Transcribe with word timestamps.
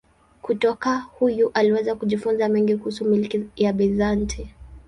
Kutoka 0.41 0.97
huyu 0.99 1.51
aliweza 1.53 1.95
kujifunza 1.95 2.49
mengi 2.49 2.77
kuhusu 2.77 3.05
milki 3.05 3.43
ya 3.55 3.73
Bizanti. 3.73 4.49